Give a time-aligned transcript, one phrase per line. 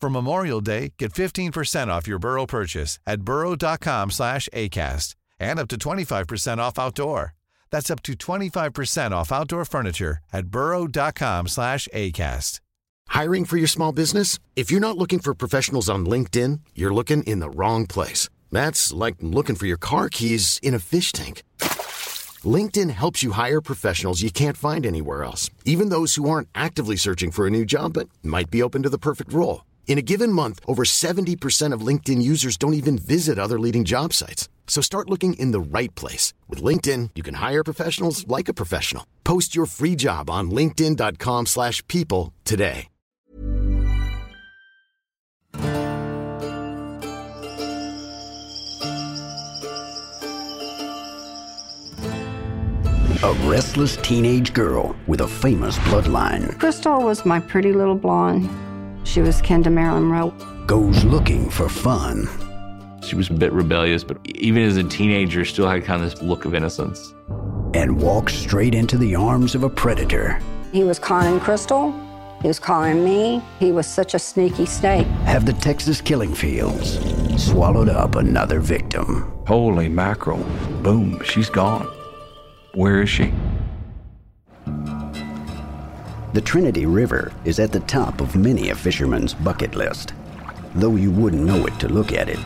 [0.00, 5.68] For Memorial Day, get 15% off your Burrow purchase at burrow.com slash ACAST and up
[5.68, 7.34] to 25% off outdoor.
[7.70, 12.60] That's up to 25% off outdoor furniture at burrow.com slash ACAST.
[13.08, 14.38] Hiring for your small business?
[14.54, 18.28] If you're not looking for professionals on LinkedIn, you're looking in the wrong place.
[18.52, 21.42] That's like looking for your car keys in a fish tank.
[22.44, 26.96] LinkedIn helps you hire professionals you can't find anywhere else, even those who aren't actively
[26.96, 29.62] searching for a new job but might be open to the perfect role.
[29.88, 34.12] In a given month, over 70% of LinkedIn users don't even visit other leading job
[34.12, 34.48] sites.
[34.68, 36.34] So start looking in the right place.
[36.46, 39.04] With LinkedIn, you can hire professionals like a professional.
[39.24, 42.88] Post your free job on linkedin.com slash people today.
[53.24, 58.48] A restless teenage girl with a famous bloodline Krystal was my pretty little blonde.
[59.08, 60.30] She was kin to Marilyn Monroe.
[60.66, 62.28] goes looking for fun.
[63.02, 66.20] She was a bit rebellious, but even as a teenager, still had kind of this
[66.22, 67.14] look of innocence.
[67.74, 70.38] and walks straight into the arms of a predator.
[70.72, 71.92] He was conning Krystal.
[72.42, 73.42] He was calling me.
[73.58, 75.06] He was such a sneaky snake.
[75.24, 76.98] Have the Texas killing fields
[77.42, 79.32] swallowed up another victim?
[79.46, 80.42] Holy mackerel.
[80.82, 81.86] Boom, she's gone.
[82.74, 83.32] Where is she?
[86.34, 90.12] The Trinity River is at the top of many a fisherman's bucket list,
[90.74, 92.38] though you wouldn't know it to look at it.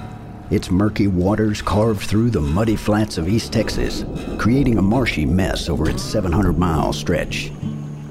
[0.53, 4.05] Its murky waters carve through the muddy flats of East Texas,
[4.39, 7.51] creating a marshy mess over its 700 mile stretch.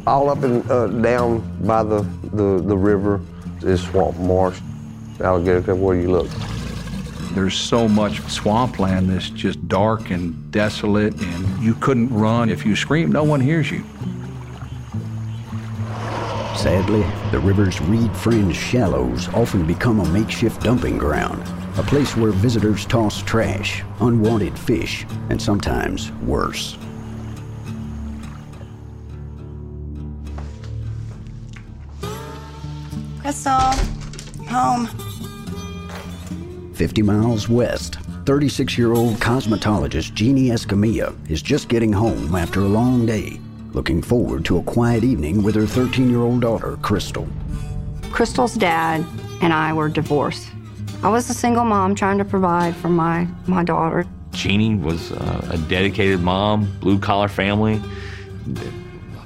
[0.05, 2.01] All up and uh, down by the,
[2.33, 3.21] the, the river
[3.61, 4.59] is swamp marsh,
[5.21, 6.27] alligator cliff, where you look.
[7.33, 12.49] There's so much swampland that's just dark and desolate, and you couldn't run.
[12.49, 13.85] If you scream, no one hears you.
[16.55, 21.41] Sadly, the river's reed fringed shallows often become a makeshift dumping ground,
[21.77, 26.77] a place where visitors toss trash, unwanted fish, and sometimes worse.
[33.21, 33.73] Krystal,
[34.47, 34.87] home.
[36.73, 37.95] 50 miles west,
[38.25, 43.39] 36 year old cosmetologist Jeannie Escamilla is just getting home after a long day,
[43.73, 47.29] looking forward to a quiet evening with her 13 year old daughter, Krystal.
[48.11, 49.05] Krystal's dad
[49.41, 50.47] and I were divorced.
[51.03, 54.05] I was a single mom trying to provide for my, my daughter.
[54.31, 57.81] Jeannie was uh, a dedicated mom, blue collar family,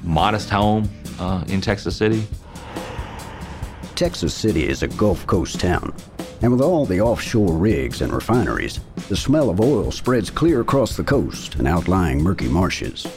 [0.03, 0.89] modest home
[1.19, 2.25] uh, in Texas City.
[3.95, 5.93] Texas City is a Gulf Coast town,
[6.41, 8.79] and with all the offshore rigs and refineries,
[9.09, 13.07] the smell of oil spreads clear across the coast and outlying murky marshes.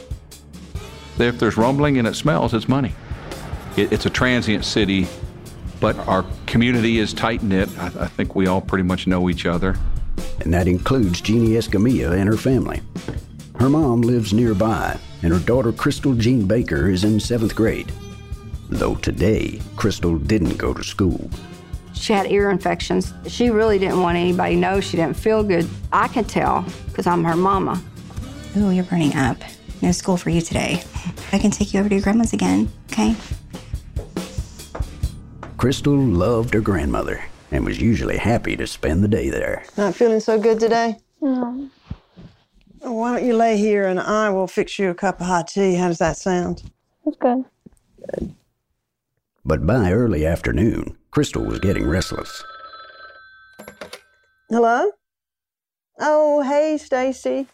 [1.19, 2.93] If there's rumbling and it smells, it's money.
[3.75, 5.07] It, it's a transient city,
[5.79, 7.69] but our community is tight knit.
[7.77, 9.77] I, I think we all pretty much know each other.
[10.39, 12.81] And that includes Jeannie Escamilla and her family.
[13.59, 17.91] Her mom lives nearby, and her daughter Krystal Jean Baker is in seventh grade.
[18.69, 21.29] Though today, Krystal didn't go to school.
[21.93, 23.13] She had ear infections.
[23.27, 25.67] She really didn't want anybody to know she didn't feel good.
[25.91, 27.81] I can tell because I'm her mama.
[28.55, 29.37] Ooh, you're burning up.
[29.81, 30.83] No school for you today.
[31.31, 33.15] I can take you over to your grandma's again, okay?
[35.57, 39.63] Krystal loved her grandmother and was usually happy to spend the day there.
[39.77, 40.97] Not feeling so good today?
[41.21, 41.69] No.
[42.81, 45.75] Why don't you lay here and I will fix you a cup of hot tea?
[45.75, 46.63] How does that sound?
[47.05, 47.43] That's good.
[48.13, 48.35] Good.
[49.43, 52.43] But by early afternoon, Krystal was getting restless.
[54.49, 54.91] Hello?
[55.99, 57.47] Oh, hey, Stacy.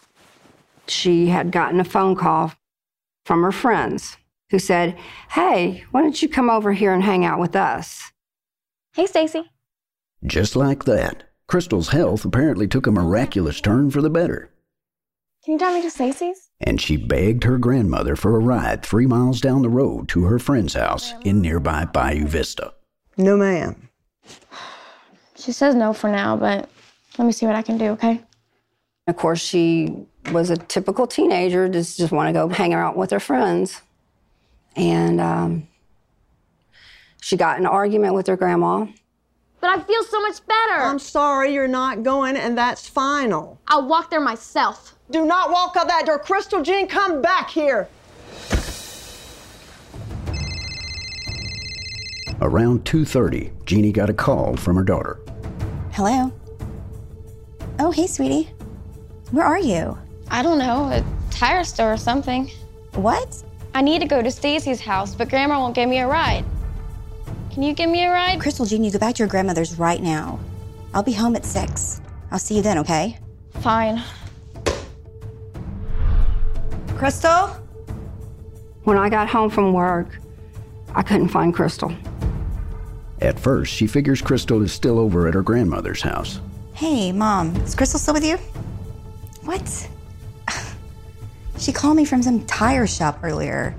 [0.87, 2.53] She had gotten a phone call
[3.25, 4.17] from her friends
[4.51, 4.97] who said,
[5.31, 8.11] Hey, why don't you come over here and hang out with us?
[8.93, 9.49] Hey, Stacy.
[10.25, 14.51] Just like that, Krystal's health apparently took a miraculous turn for the better,
[15.43, 16.49] Can you drive me to Stacy's?
[16.61, 20.39] and she begged her grandmother for a ride three miles down the road to her
[20.39, 22.73] friend's house in nearby Bayou Vista.
[23.17, 23.89] No, ma'am.
[25.35, 26.69] She says no for now, but
[27.17, 28.21] let me see what I can do, okay?
[29.07, 29.95] Of course, she
[30.31, 33.83] was a typical teenager, just, just want to go hang out with her friends.
[34.75, 35.67] And um,
[37.21, 38.87] she got in an argument with her grandma.
[39.61, 40.81] But I feel so much better.
[40.81, 43.61] I'm sorry you're not going, and that's final.
[43.67, 44.95] I'll walk there myself.
[45.11, 46.17] Do not walk out that door.
[46.17, 47.87] Krystal Jean, come back here.
[52.41, 55.19] Around 2:30, Jeannie got a call from her daughter.
[55.91, 56.33] Hello?
[57.79, 58.54] Oh, hey, sweetie.
[59.35, 59.97] Where are you?
[60.31, 62.49] I don't know, a tire store or something.
[62.93, 63.43] What?
[63.73, 66.45] I need to go to Stacy's house, but Grandma won't give me a ride.
[67.51, 68.39] Can you give me a ride?
[68.39, 70.39] Krystal Jean, you go back to your grandmother's right now.
[70.93, 71.99] I'll be home at 6.
[72.31, 73.19] I'll see you then, okay?
[73.55, 74.01] Fine.
[76.95, 77.57] Krystal?
[78.85, 80.17] When I got home from work,
[80.93, 81.93] I couldn't find Krystal.
[83.19, 86.39] At first, she figures Krystal is still over at her grandmother's house.
[86.71, 88.37] Hey, Mom, is Krystal still with you?
[89.45, 89.89] What?
[91.57, 93.73] She called me from some tire shop earlier.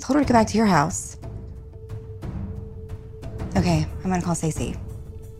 [0.00, 1.16] Told her to go back to your house.
[3.56, 4.76] Okay, I'm gonna call Stacy.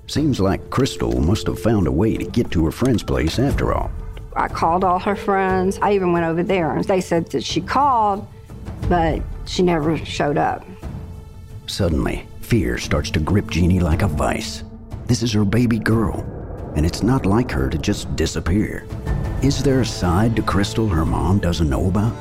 [0.06, 3.75] Seems like Krystal must have found a way to get to her friend's place after
[3.75, 3.90] all.
[4.37, 5.78] I called all her friends.
[5.82, 8.26] I even went over there, and they said that she called,
[8.88, 10.64] but she never showed up.
[11.66, 14.62] Suddenly, fear starts to grip Jeannie like a vice.
[15.06, 16.22] This is her baby girl,
[16.76, 18.87] and it's not like her to just disappear.
[19.43, 22.15] Is there a side to Krystal her mom doesn't know about?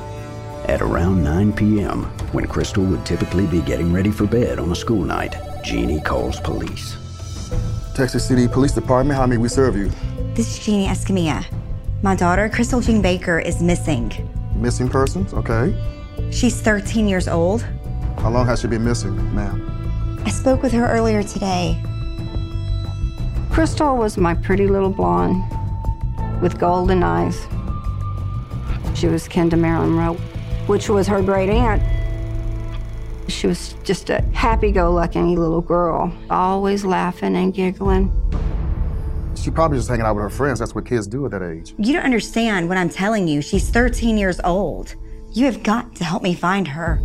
[0.70, 4.76] At around 9 p.m., when Krystal would typically be getting ready for bed on a
[4.76, 6.98] school night, Jeannie calls police.
[7.96, 9.92] Texas City Police Department, how may we serve you?
[10.34, 11.46] This is Jeannie Escamilla.
[12.02, 14.12] My daughter, Krystal Jean Baker, is missing.
[14.56, 15.76] Missing persons, okay.
[16.32, 17.62] She's 13 years old.
[18.18, 20.22] How long has she been missing, ma'am?
[20.26, 21.82] I spoke with her earlier today.
[23.54, 25.44] Krystal was my pretty little blonde
[26.42, 27.40] with golden eyes.
[28.98, 30.16] She was kin to Marilyn Monroe,
[30.66, 31.84] which was her great aunt.
[33.30, 38.12] She was just a happy go lucky little girl, always laughing and giggling.
[39.36, 40.58] She probably just hanging out with her friends.
[40.58, 41.76] That's what kids do at that age.
[41.78, 43.44] You don't understand what I'm telling you.
[43.44, 44.96] She's 13 years old.
[45.32, 47.00] You have got to help me find her.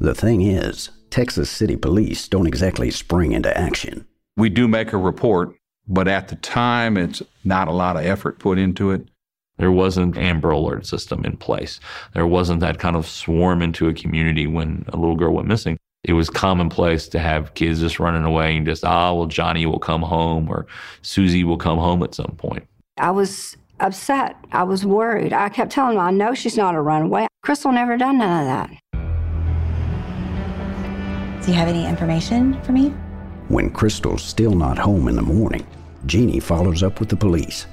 [0.00, 4.07] The thing is, Texas City Police don't exactly spring into action.
[4.38, 5.56] We do make a report,
[5.88, 9.08] but at the time, it's not a lot of effort put into it.
[9.56, 11.80] There wasn't Amber Alert system in place.
[12.14, 15.76] There wasn't that kind of swarm into a community when a little girl went missing.
[16.04, 19.80] It was commonplace to have kids just running away and just, ah, well, Johnny will
[19.80, 20.68] come home or
[21.02, 22.64] Susie will come home at some point.
[22.96, 24.36] I was upset.
[24.52, 25.32] I was worried.
[25.32, 27.26] I kept telling them, I know she's not a runaway.
[27.44, 28.70] Krystal never done none of that.
[31.44, 32.94] Do you have any information for me?
[33.48, 35.66] When Krystal's still not home in the morning,
[36.04, 37.66] Jeannie follows up with the police.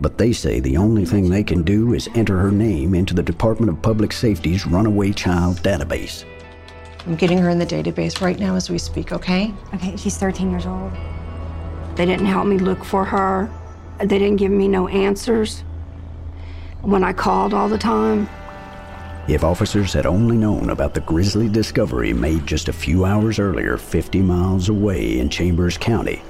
[0.00, 3.22] But they say the only thing they can do is enter her name into the
[3.22, 6.24] Department of Public Safety's Runaway Child Database.
[7.06, 9.54] I'm getting her in the database right now as we speak, okay?
[9.74, 10.90] Okay, she's 13 years old.
[11.94, 13.48] They didn't help me look for her.
[13.98, 15.60] They didn't give me no answers.
[16.80, 18.28] When I called all the time,
[19.28, 23.76] If officers had only known about the grisly discovery made just a few hours earlier
[23.76, 26.20] 50 miles away in Chambers County,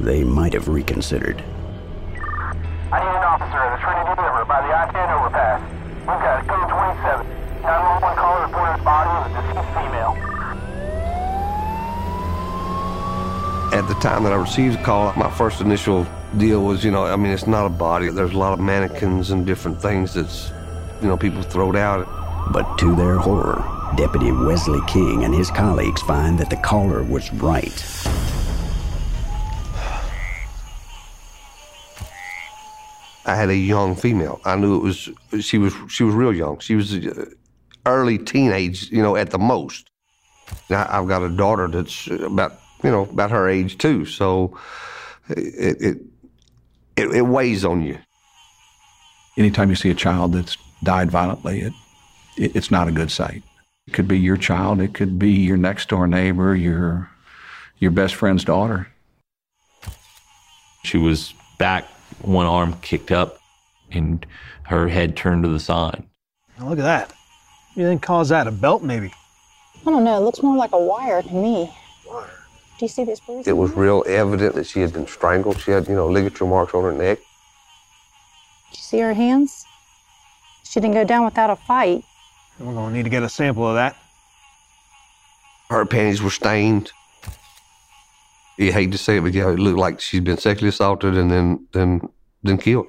[0.00, 1.44] they might have reconsidered.
[2.90, 5.60] I need an officer at the Trinity River by the I-10 overpass.
[6.00, 7.26] We've got code 27.
[7.62, 10.16] 911 caller reported the body of a deceased female.
[13.74, 16.06] At the time that I received the call, my first initial
[16.38, 18.08] deal was, you know, I mean, it's not a body.
[18.08, 20.50] There's a lot of mannequins and different things that's,
[21.02, 22.21] you know, people throw out.
[22.52, 23.64] But to their horror,
[23.96, 27.72] Deputy Wesley King and his colleagues find that the caller was right.
[33.24, 34.40] I had a young female.
[34.44, 35.08] I knew it was
[35.42, 36.58] she was she was real young.
[36.58, 37.24] She was uh,
[37.86, 39.88] early teenage, you know, at the most.
[40.68, 44.04] Now, I've got a daughter that's about you know about her age too.
[44.04, 44.58] So
[45.30, 45.98] it it
[46.96, 47.98] it, it weighs on you.
[49.38, 51.81] Anytime you see a child that's died violently, it, it
[52.36, 53.42] it's not a good sight.
[53.86, 57.10] It could be your child, it could be your next door neighbor, your
[57.78, 58.88] your best friend's daughter.
[60.84, 61.84] She was back,
[62.20, 63.38] one arm kicked up,
[63.90, 64.24] and
[64.64, 66.04] her head turned to the side.
[66.58, 67.08] Now look at that.
[67.08, 68.46] What do you think caused that?
[68.46, 69.12] A belt, maybe?
[69.84, 70.16] I don't know.
[70.16, 71.72] It looks more like a wire to me.
[72.06, 72.30] Wire.
[72.78, 73.48] Do you see this bruises?
[73.48, 75.60] It was real evident that she had been strangled.
[75.60, 77.18] She had, you know, ligature marks on her neck.
[77.18, 79.64] Do you see her hands?
[80.64, 82.04] She didn't go down without a fight.
[82.62, 83.96] We're going to need to get a sample of that.
[85.68, 86.92] Her panties were stained.
[88.56, 91.30] You hate to say it, but yeah, it looked like she'd been sexually assaulted and
[91.30, 92.08] then then
[92.42, 92.86] then killed.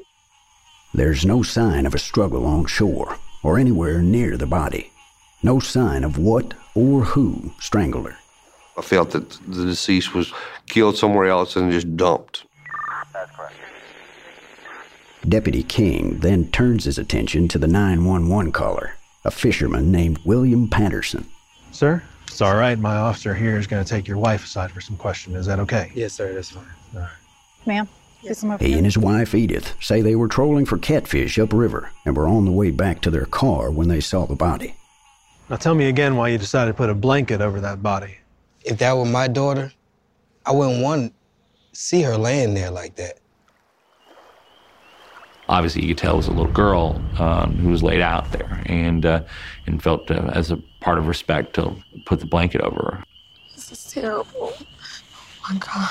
[0.94, 4.92] There's no sign of a struggle on shore or anywhere near the body.
[5.42, 8.18] No sign of what or who strangled her.
[8.77, 10.34] I felt that the deceased was
[10.68, 12.46] killed somewhere else and just dumped.
[15.27, 21.25] Deputy King then turns his attention to the 911 caller, a fisherman named William Patterson.
[21.72, 22.77] Sir, it's all right.
[22.77, 25.36] My officer here is going to take your wife aside for some question.
[25.36, 25.92] Is that okay?
[25.96, 26.34] Yes, sir.
[26.34, 26.65] That's fine.
[26.96, 27.10] All right.
[27.65, 27.88] Ma'am,
[28.22, 28.77] see some over He here.
[28.77, 32.51] and his wife Edith say they were trolling for catfish upriver and were on the
[32.51, 34.75] way back to their car when they saw the body.
[35.50, 38.18] Now tell me again why you decided to put a blanket over that body.
[38.65, 39.72] If that were my daughter,
[40.46, 43.20] I wouldn't want to see her laying there like that.
[45.50, 48.64] Obviously, you could tell it was a little girl um, who was laid out there,
[48.66, 49.24] and uh,
[49.68, 53.04] and felt uh, as a part of respect to put the blanket over her.
[53.56, 54.54] This is terrible.
[54.56, 54.66] Oh
[55.50, 55.90] my God.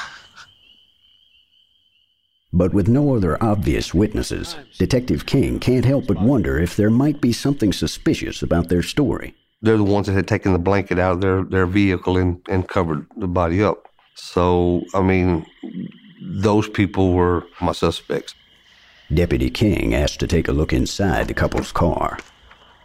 [2.54, 7.21] But with no other obvious witnesses, Detective King can't help but wonder if there might
[7.21, 9.35] be something suspicious about their story.
[9.62, 12.68] They're the ones that had taken the blanket out of their, their vehicle and, and
[12.68, 13.88] covered the body up.
[14.16, 15.47] So, I mean,
[16.21, 18.35] those people were my suspects.
[19.14, 22.19] Deputy King asked to take a look inside the couple's car.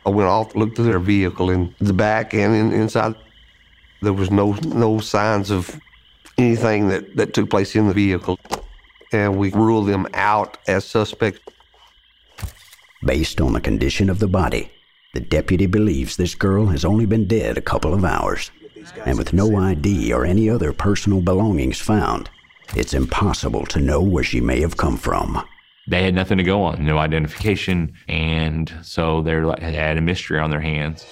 [0.05, 3.15] I went off, looked at their vehicle in the back and in, inside.
[4.01, 5.79] There was no no signs of
[6.37, 8.39] anything that, that took place in the vehicle.
[9.13, 11.39] And we ruled them out as suspects.
[13.05, 14.71] Based on the condition of the body,
[15.13, 18.51] the deputy believes this girl has only been dead a couple of hours.
[19.05, 22.29] And with no ID or any other personal belongings found,
[22.75, 25.41] it's impossible to know where she may have come from.
[25.87, 30.01] They had nothing to go on, no identification, and so they're like they had a
[30.01, 31.05] mystery on their hands.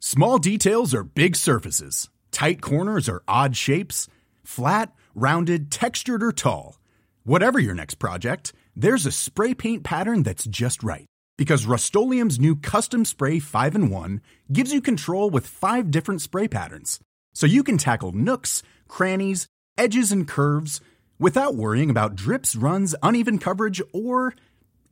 [0.00, 2.10] Small details are big surfaces.
[2.30, 4.08] Tight corners are odd shapes.
[4.42, 6.78] Flat, rounded, textured, or tall.
[7.22, 11.06] Whatever your next project, there's a spray paint pattern that's just right.
[11.38, 14.20] Because Rust-Oleum Custom Spray 5 in 1
[14.52, 16.98] gives you control with five different spray patterns.
[17.32, 19.46] So you can tackle nooks, crannies,
[19.78, 20.82] edges, and curves
[21.18, 24.34] without worrying about drips, runs, uneven coverage, or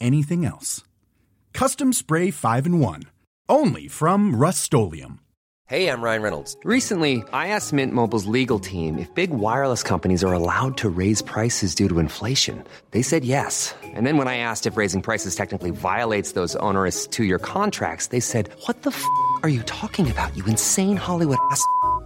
[0.00, 0.83] anything else.
[1.52, 3.02] Custom Spray 5 in 1.
[3.49, 4.62] Only from Rust
[5.69, 6.57] Hey, I'm Ryan Reynolds.
[6.64, 11.21] Recently, I asked Mint Mobile's legal team if big wireless companies are allowed to raise
[11.21, 12.64] prices due to inflation.
[12.93, 13.75] They said yes.
[13.85, 18.07] And then when I asked if raising prices technically violates those onerous two year contracts,
[18.07, 19.05] they said, What the f
[19.43, 21.62] are you talking about, you insane Hollywood ass?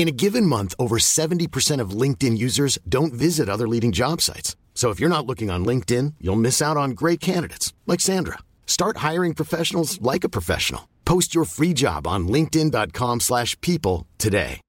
[0.00, 4.56] In a given month, over 70% of LinkedIn users don't visit other leading job sites.
[4.72, 8.38] So if you're not looking on LinkedIn, you'll miss out on great candidates like Sandra.
[8.64, 10.88] Start hiring professionals like a professional.
[11.04, 14.62] Post your free job on linkedin.com/people today.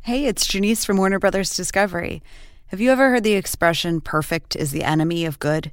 [0.00, 2.22] Hey, it's Janice from Warner Brothers Discovery.
[2.66, 5.72] Have you ever heard the expression perfect is the enemy of good?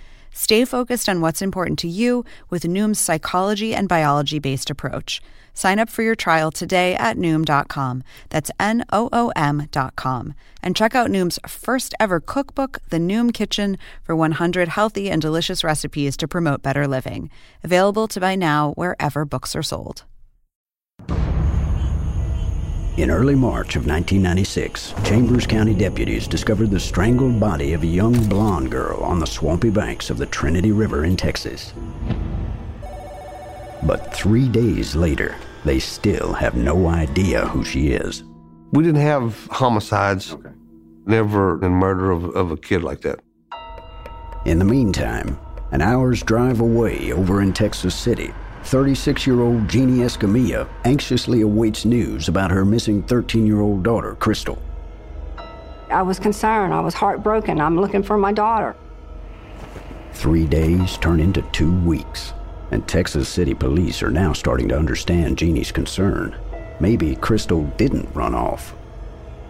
[0.33, 5.21] Stay focused on what's important to you with Noom's psychology and biology based approach.
[5.53, 8.03] Sign up for your trial today at Noom.com.
[8.29, 10.33] That's N O O M.com.
[10.63, 15.63] And check out Noom's first ever cookbook, The Noom Kitchen, for 100 healthy and delicious
[15.63, 17.29] recipes to promote better living.
[17.63, 20.05] Available to buy now wherever books are sold.
[22.97, 28.27] In early March of 1996, Chambers County deputies discovered the strangled body of a young
[28.27, 31.73] blonde girl on the swampy banks of the Trinity River in Texas.
[33.83, 38.25] But three days later, they still have no idea who she is.
[38.73, 40.35] We didn't have homicides,
[41.05, 43.21] never a murder of, of a kid like that.
[44.45, 45.39] In the meantime,
[45.71, 51.85] an hour's drive away over in Texas City, 36 year old Jeannie Escamilla anxiously awaits
[51.85, 54.57] news about her missing 13 year old daughter, Krystal.
[55.89, 56.73] I was concerned.
[56.73, 57.59] I was heartbroken.
[57.59, 58.75] I'm looking for my daughter.
[60.13, 62.33] Three days turn into two weeks,
[62.71, 66.35] and Texas City police are now starting to understand Jeannie's concern.
[66.79, 68.73] Maybe Krystal didn't run off.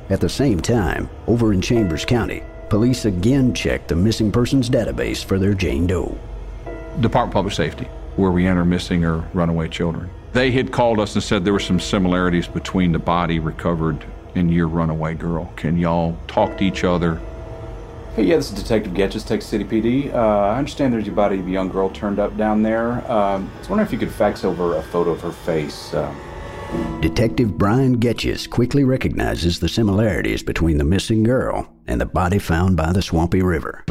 [0.09, 5.23] At the same time, over in Chambers County, police again checked the missing persons database
[5.23, 6.17] for their Jane Doe.
[6.99, 10.09] Department of Public Safety, where we enter missing or runaway children.
[10.33, 14.53] They had called us and said there were some similarities between the body recovered and
[14.53, 15.51] your runaway girl.
[15.55, 17.21] Can y'all talk to each other?
[18.15, 20.13] Hey, yeah, this is Detective Getches, Texas City PD.
[20.13, 23.09] Uh, I understand there's a body of a young girl turned up down there.
[23.09, 25.93] Um, I was wondering if you could fax over a photo of her face.
[25.93, 26.13] Uh,
[27.01, 32.77] Detective Brian Getches quickly recognizes the similarities between the missing girl and the body found
[32.77, 33.83] by the swampy river.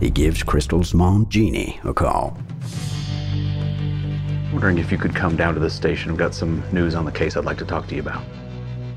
[0.00, 2.36] He gives Krystal's mom, Jeannie, a call.
[4.52, 6.10] Wondering if you could come down to the station.
[6.10, 8.22] I've got some news on the case I'd like to talk to you about.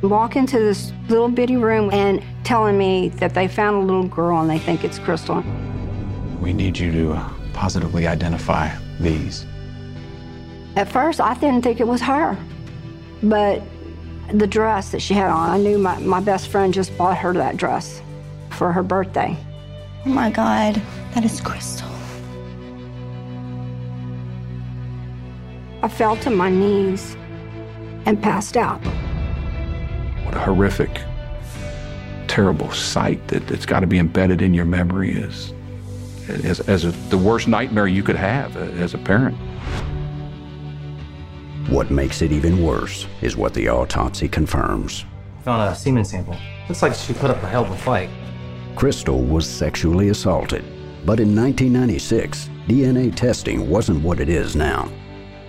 [0.02, 4.40] Walk into this little bitty room and telling me that they found a little girl
[4.42, 5.44] and they think it's Krystal.
[6.40, 8.70] we need you to uh, positively identify
[9.00, 9.46] these.
[10.76, 12.38] At first, I didn't think it was her,
[13.24, 13.64] but
[14.34, 17.34] the dress that she had on, I knew my, my best friend just bought her
[17.34, 18.02] that dress
[18.50, 19.38] for her birthday.
[20.06, 20.82] Oh my God,
[21.14, 21.95] that is Krystal.
[25.86, 27.16] I fell to my knees
[28.08, 28.84] and passed out.
[30.26, 31.00] What a horrific,
[32.28, 35.54] terrible sight that, that's got to be embedded in your memory is
[36.28, 39.38] as, as a, the worst nightmare you could have as a parent.
[41.70, 45.06] What makes it even worse is what the autopsy confirms.
[45.44, 46.36] Found a semen sample.
[46.68, 48.10] Looks like she put up a hell of a fight.
[48.74, 50.66] Krystal was sexually assaulted,
[51.06, 54.92] but in 1996, DNA testing wasn't what it is now.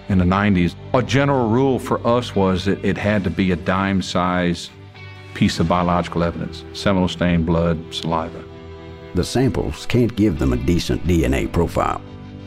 [0.09, 3.57] In the 90s, a general rule for us was that it had to be a
[3.57, 4.71] dime size
[5.35, 8.45] piece of biological evidence seminal stain, blood, saliva.
[9.15, 12.01] The samples can't give them a decent DNA profile,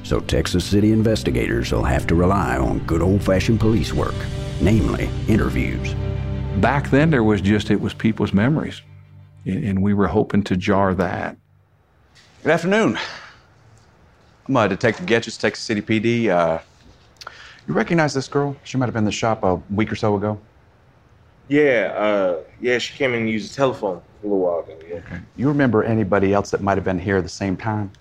[0.03, 4.15] so Texas City investigators will have to rely on good old fashioned police work,
[4.61, 5.93] namely interviews.
[6.61, 8.81] Back then, there was just, it was people's memories,
[9.45, 11.35] and and we were hoping to jar that.
[12.43, 12.97] Good afternoon.
[14.47, 16.29] I'm uh, Detective Getches, Texas City PD.
[16.29, 16.59] Uh,
[17.69, 18.57] you recognize this girl?
[18.63, 20.39] She might have been in the shop a week or so ago.
[21.47, 24.77] Yeah, uh, yeah, she came in and used the telephone a little while ago.
[24.87, 25.19] Yeah.
[25.35, 27.91] You remember anybody else that might have been here at the same time?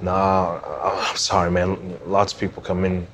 [0.00, 1.98] Nah, I'm sorry, man.
[2.06, 3.06] Lots of people come in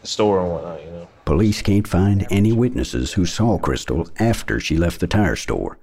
[0.00, 1.08] the store and whatnot, you know.
[1.26, 5.78] Police can't find any witnesses who saw Krystal after she left the tire store,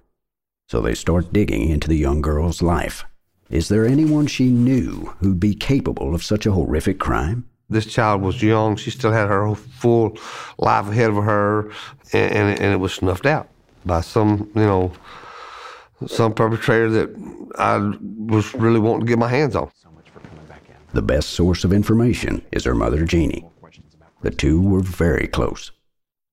[0.67, 3.05] so they start digging into the young girl's life.
[3.49, 7.45] Is there anyone she knew who'd be capable of such a horrific crime?
[7.71, 8.75] This child was young.
[8.75, 10.17] She still had her full
[10.57, 11.71] life ahead of her,
[12.11, 13.47] and, and, and it was snuffed out
[13.85, 14.91] by some, you know,
[16.05, 17.77] some perpetrator that I
[18.25, 19.71] was really wanting to get my hands on.
[20.93, 23.45] The best source of information is her mother, Jeannie.
[24.21, 25.71] The two were very close.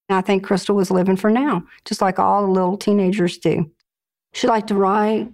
[0.09, 3.70] I think Krystal was living for now, just like all the little teenagers do.
[4.33, 5.31] She liked to write,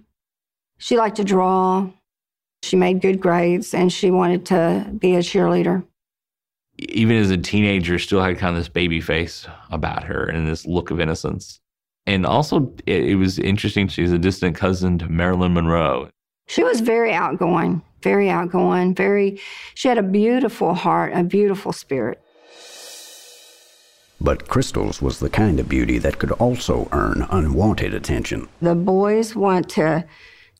[0.77, 1.89] she liked to draw,
[2.61, 5.83] she made good grades, and she wanted to be a cheerleader.
[6.77, 10.65] Even as a teenager, still had kind of this baby face about her and this
[10.65, 11.59] look of innocence.
[12.05, 13.87] And also, it, it was interesting.
[13.87, 16.09] She's a distant cousin to Marilyn Monroe.
[16.47, 19.39] She was very outgoing, very outgoing, very,
[19.73, 22.21] she had a beautiful heart, a beautiful spirit.
[24.21, 28.47] But Krystal's was the kind of beauty that could also earn unwanted attention.
[28.61, 30.05] The boys want to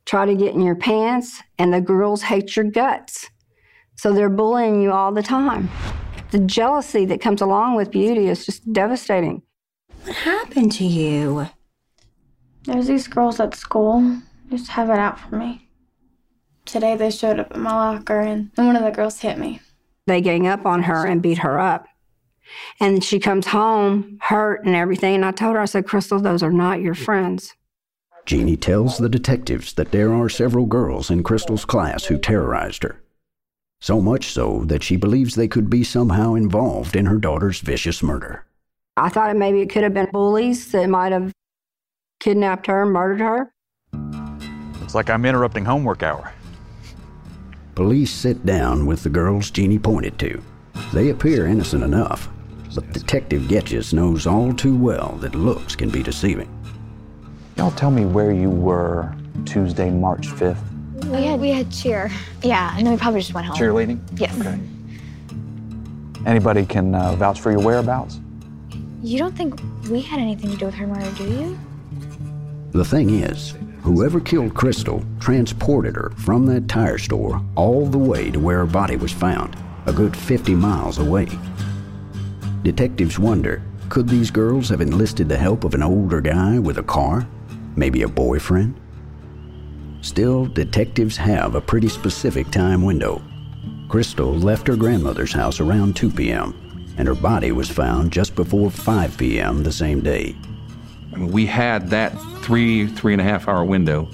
[0.06, 3.30] try to get in your pants, and the girls hate your guts.
[3.96, 5.70] So they're bullying you all the time.
[6.36, 9.42] The jealousy that comes along with beauty is just devastating.
[10.04, 11.48] What happened to you?
[12.66, 14.20] There's these girls at school.
[14.50, 15.70] Just have it out for me.
[16.66, 19.62] Today they showed up at my locker and, and one of the girls hit me.
[20.08, 21.88] They gang up on her and beat her up.
[22.82, 25.16] And she comes home hurt and everything.
[25.16, 27.56] And I told her, I said, Krystal, those are not your friends.
[28.26, 33.02] Jeannie tells the detectives that there are several girls in Krystal's class who terrorized her.
[33.82, 38.02] So much so that she believes they could be somehow involved in her daughter's vicious
[38.02, 38.46] murder.
[38.98, 41.32] I thought maybe it could have been bullies that might have
[42.20, 43.54] kidnapped her and murdered her.
[44.80, 46.34] Looks like I'm interrupting homework hour.
[47.76, 50.42] Police sit down with the girls Jeannie pointed to.
[50.94, 52.30] They appear innocent enough,
[52.74, 56.50] but Detective Getches knows all too well that looks can be deceiving.
[57.58, 59.14] Y'all tell me where you were
[59.46, 60.75] Tuesday, March 5th.
[61.06, 62.12] We had we had cheer.
[62.42, 63.58] Yeah, and then we probably just went home.
[63.58, 64.00] Cheerleading?
[64.20, 64.40] Yes.
[64.40, 64.60] Okay.
[66.26, 68.20] Anybody can uh, vouch for your whereabouts?
[69.04, 71.60] You don't think we had anything to do with her murder, do you?
[72.72, 78.32] The thing is, whoever killed Krystal transported her from that tire store all the way
[78.32, 81.30] to where her body was found, a good 50 miles away.
[82.64, 86.84] Detectives wonder could these girls have enlisted the help of an older guy with a
[86.84, 87.28] car?
[87.76, 88.80] Maybe a boyfriend?
[90.06, 93.24] Still, detectives have a pretty specific time window.
[93.88, 96.54] Krystal left her grandmother's house around 2 p.m.,
[97.00, 99.64] and her body was found just before 5 p.m.
[99.64, 100.36] the same day.
[101.18, 102.12] We had that
[102.44, 104.08] three, three and a half hour window,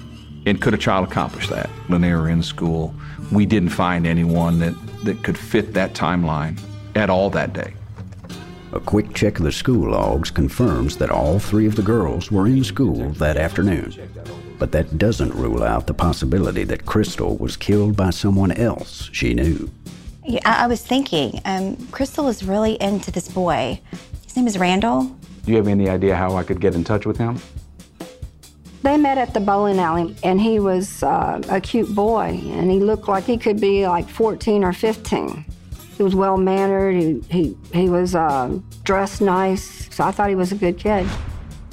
[0.46, 2.96] and could a child accomplish that when they were in school?
[3.30, 4.74] We didn't find anyone that,
[5.04, 6.58] that could fit that timeline
[6.96, 7.74] at all that day.
[8.72, 12.48] A quick check of the school logs confirms that all three of the girls were
[12.48, 13.94] in school that afternoon.
[14.62, 19.34] But that doesn't rule out the possibility that Krystal was killed by someone else she
[19.34, 19.72] knew.
[20.24, 23.82] Yeah, I, I was thinking, um, Krystal was really into this boy.
[24.24, 25.06] His name is Randall.
[25.46, 27.42] Do you have any idea how I could get in touch with him?
[28.84, 32.80] They met at the bowling alley, and he was uh, a cute boy, and he
[32.80, 35.44] looked like he could be like 14 or 15.
[35.98, 36.94] He was well mannered.
[36.94, 39.90] He he he was uh, dressed nice.
[39.90, 41.08] So I thought he was a good kid.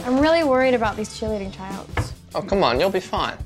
[0.06, 2.14] I'm really worried about these cheerleading tryouts.
[2.38, 3.36] Oh, come on, you'll be fine.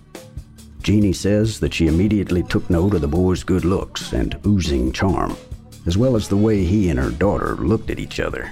[0.83, 5.35] Jeannie says that she immediately took note of the boy's good looks and oozing charm,
[5.87, 8.50] as well as the way he and her daughter looked at each other.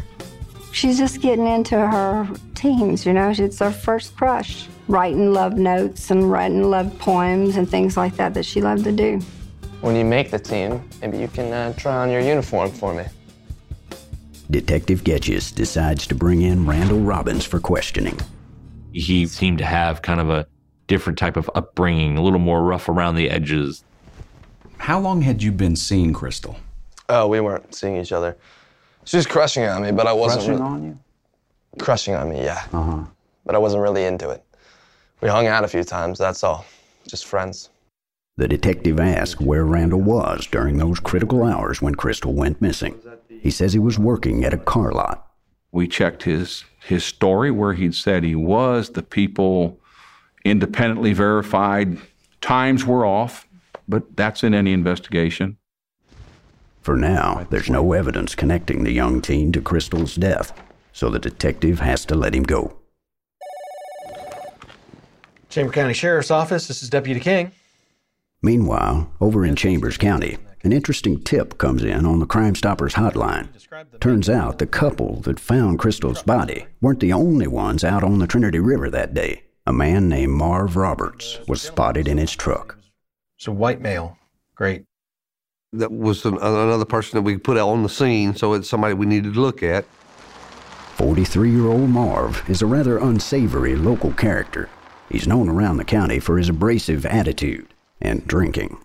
[0.72, 3.28] She's just getting into her teens, you know.
[3.36, 8.32] It's her first crush, writing love notes and writing love poems and things like that
[8.32, 9.20] that she loved to do.
[9.82, 13.04] When you make the team, maybe you can uh, try on your uniform for me.
[14.50, 18.18] Detective Getches decides to bring in Randall Robbins for questioning.
[18.92, 20.46] He seemed to have kind of a
[20.86, 23.84] different type of upbringing, a little more rough around the edges.
[24.78, 26.56] How long had you been seeing Krystal?
[27.08, 28.36] Oh, we weren't seeing each other.
[29.04, 30.44] She was crushing on me, but I wasn't.
[30.44, 30.98] Crushing re- on you?
[31.78, 32.64] Crushing on me, yeah.
[32.72, 33.04] Uh huh.
[33.44, 34.44] But I wasn't really into it.
[35.20, 36.64] We hung out a few times, that's all.
[37.08, 37.70] Just friends.
[38.36, 42.98] The detective asked where Randall was during those critical hours when Krystal went missing.
[43.28, 45.30] He says he was working at a car lot.
[45.72, 48.90] We checked his his story where he'd said he was.
[48.90, 49.78] The people
[50.44, 51.98] independently verified
[52.40, 53.46] times were off,
[53.88, 55.56] but that's in any investigation.
[56.80, 60.58] For now, there's no evidence connecting the young teen to Krystal's death,
[60.92, 62.76] so the detective has to let him go.
[65.50, 67.52] Chamber County Sheriff's Office, this is Deputy King.
[68.40, 73.48] Meanwhile, over in Chambers County, an interesting tip comes in on the Crime Stoppers hotline.
[73.98, 78.26] Turns out the couple that found Krystal's body weren't the only ones out on the
[78.26, 79.44] Trinity River that day.
[79.66, 82.76] A man named Marv Roberts was spotted in his truck.
[83.38, 84.18] It's a white male.
[84.54, 84.84] Great.
[85.72, 88.92] That was uh, another person that we put out on the scene, so it's somebody
[88.94, 89.86] we needed to look at.
[90.96, 94.68] 43 year old Marv is a rather unsavory local character.
[95.08, 97.68] He's known around the county for his abrasive attitude
[98.00, 98.78] and drinking.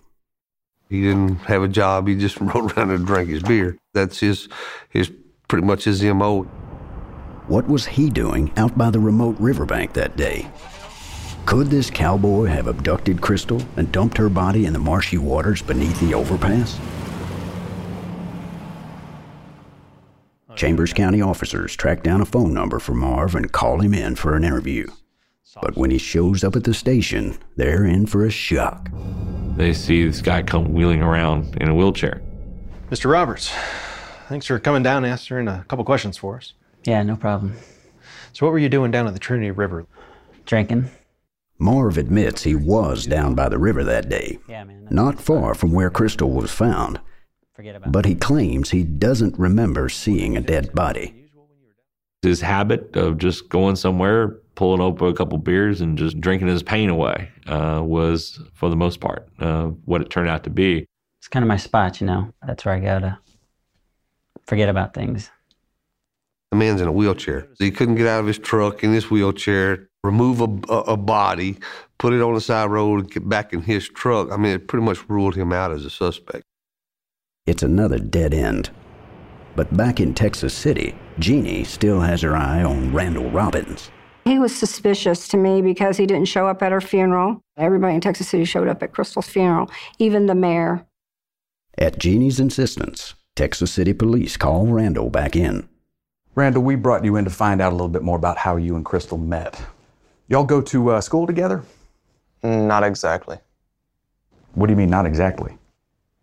[0.88, 2.08] He didn't have a job.
[2.08, 3.76] He just rode around and drank his beer.
[3.94, 4.48] That's his,
[4.88, 5.10] his
[5.48, 6.42] pretty much his MO.
[7.48, 10.50] What was he doing out by the remote riverbank that day?
[11.44, 16.00] Could this cowboy have abducted Krystal and dumped her body in the marshy waters beneath
[16.00, 16.78] the overpass?
[20.56, 24.34] Chambers County officers track down a phone number for Marv and call him in for
[24.34, 24.88] an interview.
[25.60, 28.90] But when he shows up at the station, they're in for a shock.
[29.56, 32.20] They see this guy come wheeling around in a wheelchair.
[32.90, 33.10] Mr.
[33.10, 33.52] Roberts,
[34.28, 36.52] thanks for coming down and answering a couple questions for us.
[36.84, 37.56] Yeah, no problem.
[38.32, 39.86] So, what were you doing down at the Trinity River?
[40.44, 40.90] Drinking.
[41.58, 45.72] Marv admits he was down by the river that day, yeah, man, not far from
[45.72, 47.00] where Krystal was found.
[47.86, 51.30] But he claims he doesn't remember seeing a dead body.
[52.20, 56.62] His habit of just going somewhere, pulling open a couple beers, and just drinking his
[56.62, 60.84] pain away uh, was, for the most part, uh, what it turned out to be.
[61.20, 62.32] It's kind of my spot, you know.
[62.44, 63.18] That's where I go to
[64.46, 65.30] forget about things.
[66.50, 67.48] The man's in a wheelchair.
[67.58, 71.58] He couldn't get out of his truck in his wheelchair, remove a, a, a body,
[71.98, 74.30] put it on the side road, and get back in his truck.
[74.30, 76.44] I mean, it pretty much ruled him out as a suspect.
[77.46, 78.70] It's another dead end.
[79.56, 83.90] But back in Texas City, Jeannie still has her eye on Randall Robbins.
[84.26, 87.40] He was suspicious to me because he didn't show up at her funeral.
[87.56, 90.84] Everybody in Texas City showed up at Krystal's funeral, even the mayor.
[91.78, 95.68] At Jeannie's insistence, Texas City police call Randall back in.
[96.34, 98.74] Randall, we brought you in to find out a little bit more about how you
[98.74, 99.62] and Krystal met.
[100.26, 101.62] Y'all go to uh, school together?
[102.42, 103.38] Not exactly.
[104.54, 105.56] What do you mean, not exactly?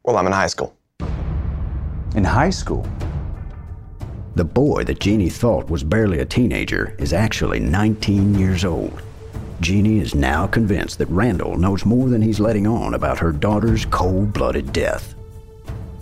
[0.04, 0.76] Well, I'm in high school.
[2.16, 2.86] In high school?
[4.36, 9.00] The boy that Jeannie thought was barely a teenager is actually 19 years old.
[9.62, 13.86] Jeannie is now convinced that Randall knows more than he's letting on about her daughter's
[13.86, 15.14] cold blooded death.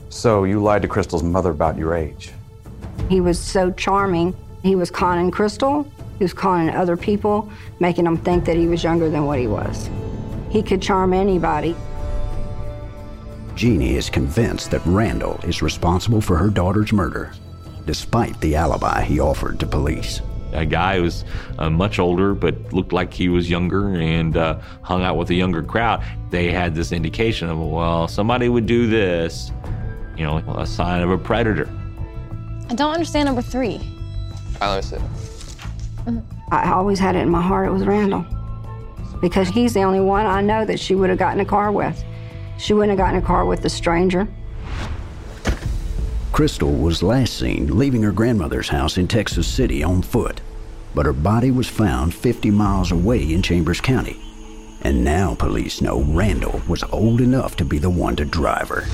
[0.07, 2.31] So you lied to Krystal's mother about your age?
[3.09, 4.33] He was so charming.
[4.63, 5.85] He was conning Krystal,
[6.17, 9.47] he was conning other people, making them think that he was younger than what he
[9.47, 9.89] was.
[10.51, 11.75] He could charm anybody.
[13.55, 17.33] Jeannie is convinced that Randall is responsible for her daughter's murder,
[17.91, 20.21] despite the alibi he offered to police.
[20.53, 21.25] A guy who was
[21.59, 25.33] uh, much older but looked like he was younger and uh, hung out with a
[25.33, 26.01] younger crowd.
[26.29, 29.51] They had this indication of, well, somebody would do this,
[30.15, 31.69] you know, a sign of a predator.
[32.69, 33.81] I don't understand number three.
[34.61, 34.73] I
[36.05, 36.21] let me.
[36.49, 38.25] I always had it in my heart it was Randall.
[39.19, 42.01] Because he's the only one I know that she would have gotten a car with.
[42.57, 44.29] She wouldn't have gotten a car with a stranger.
[46.31, 50.39] Krystal was last seen leaving her grandmother's house in Texas City on foot,
[50.95, 54.17] but her body was found 50 miles away in Chambers County.
[54.83, 58.85] And now police know Randall was old enough to be the one to drive her.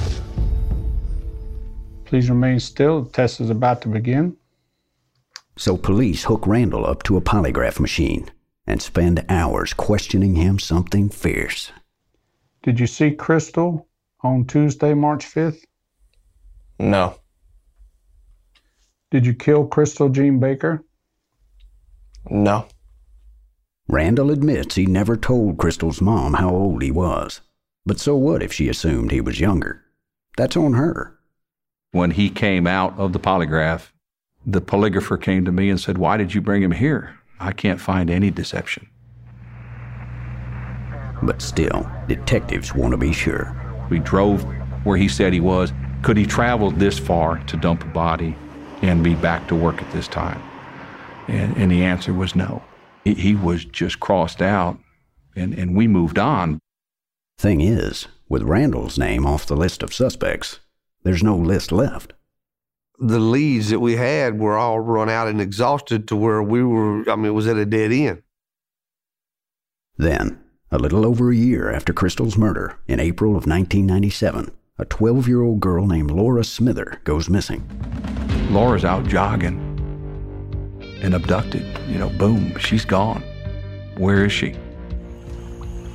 [2.05, 3.03] Please remain still.
[3.03, 4.35] The test is about to begin.
[5.57, 8.31] So police hook Randall up to a polygraph machine
[8.65, 11.71] and spend hours questioning him something fierce.
[12.63, 13.85] Did you see Krystal
[14.21, 15.63] on Tuesday, March 5th?
[16.79, 17.15] No.
[19.09, 20.83] Did you kill Krystal Jean Baker?
[22.29, 22.67] No.
[23.87, 27.39] Randall admits he never told Krystal's mom how old he was.
[27.85, 29.85] But so what if she assumed he was younger?
[30.35, 31.17] That's on her.
[31.91, 33.93] When he came out of the polygraph,
[34.45, 37.17] the polygrapher came to me and said, Why did you bring him here?
[37.39, 38.89] I can't find any deception.
[41.23, 43.55] But still, detectives want to be sure.
[43.89, 44.43] We drove
[44.83, 45.71] where he said he was.
[46.01, 48.35] Could he travel this far to dump a body
[48.81, 50.41] and be back to work at this time?
[51.27, 52.63] And, and the answer was no.
[53.03, 54.79] He, he was just crossed out,
[55.35, 56.59] and, and we moved on.
[57.37, 60.59] Thing is, with Randall's name off the list of suspects,
[61.03, 62.13] there's no list left.
[62.99, 67.09] The leads that we had were all run out and exhausted to where we were,
[67.09, 68.23] I mean, it was at a dead end.
[69.97, 75.27] Then, a little over a year after Krystal's murder, in April of 1997, a 12
[75.27, 77.67] year old girl named Laura Smither goes missing.
[78.51, 79.63] Laura's out jogging
[81.01, 81.65] and abducted.
[81.87, 83.23] You know, boom, she's gone.
[83.97, 84.55] Where is she?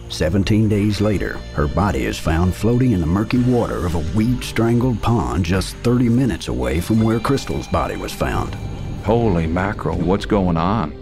[0.09, 4.43] 17 days later, her body is found floating in the murky water of a weed
[4.43, 8.55] strangled pond just 30 minutes away from where Krystal's body was found.
[9.05, 10.93] Holy mackerel, what's going on?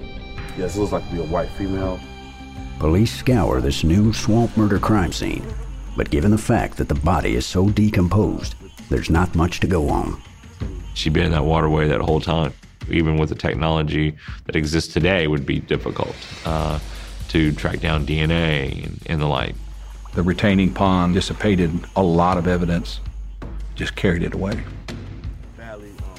[0.57, 1.99] Yes, it looks like to be a white female.
[2.79, 5.45] Police scour this new swamp murder crime scene,
[6.01, 8.55] but given the fact that the body is so decomposed,
[8.89, 10.19] there's not much to go on.
[10.95, 12.55] She'd been in that waterway that whole time.
[12.89, 16.79] Even with the technology that exists today, would be difficult uh,
[17.29, 19.55] to track down DNA and, and the like.
[20.15, 23.01] The retaining pond dissipated a lot of evidence,
[23.75, 24.65] just carried it away.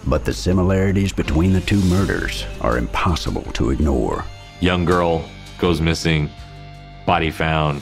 [0.05, 4.25] But the similarities between the two murders are impossible to ignore.
[4.59, 5.25] Young girl
[5.57, 6.29] goes missing,
[7.07, 7.81] body found,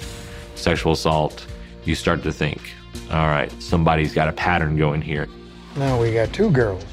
[0.55, 1.45] sexual assault.
[1.85, 2.73] You start to think,
[3.11, 5.27] all right, somebody's got a pattern going here.
[5.75, 6.85] Now we got two girls.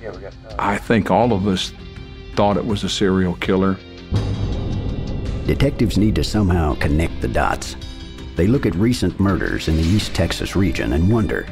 [0.00, 0.32] Yeah, we got.
[0.48, 1.72] Uh, I think all of us
[2.34, 3.76] thought it was a serial killer.
[5.46, 7.76] Detectives need to somehow connect the dots.
[8.36, 11.46] They look at recent murders in the East Texas region and wonder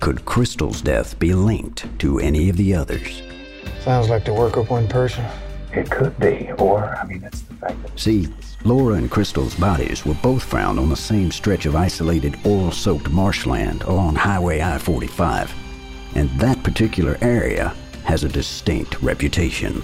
[0.00, 3.22] could Krystal's death be linked to any of the others?
[3.82, 5.24] Sounds like the work of one person.
[5.74, 7.98] It could be, or I mean, that's the fact that.
[7.98, 8.28] See,
[8.64, 13.10] Laura and Krystal's bodies were both found on the same stretch of isolated oil soaked
[13.10, 15.52] marshland along Highway I 45.
[16.14, 19.82] And that particular area has a distinct reputation.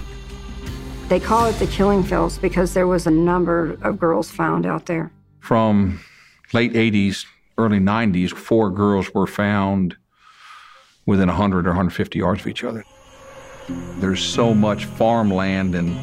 [1.07, 4.85] They call it the killing fields because there was a number of girls found out
[4.85, 5.11] there.
[5.39, 5.99] From
[6.53, 7.25] late 80s,
[7.57, 9.97] early 90s, four girls were found
[11.07, 12.85] within 100 or 150 yards of each other.
[13.99, 15.97] There's so much farmland and,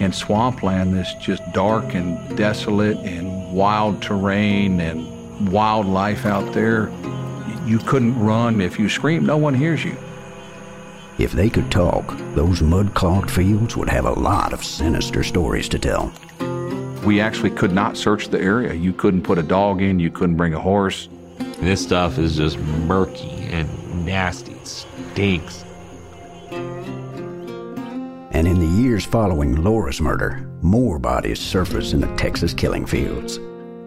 [0.00, 6.90] and swampland that's just dark and desolate and wild terrain and wildlife out there.
[7.66, 8.60] You couldn't run.
[8.60, 9.96] If you scream, no one hears you.
[11.18, 15.68] If they could talk, those mud clogged fields would have a lot of sinister stories
[15.68, 16.12] to tell.
[17.04, 18.72] We actually could not search the area.
[18.74, 21.08] You couldn't put a dog in, you couldn't bring a horse.
[21.58, 24.52] This stuff is just murky and nasty.
[24.52, 25.61] It stinks.
[28.32, 33.38] And in the years following Laura's murder, more bodies surfaced in the Texas killing fields.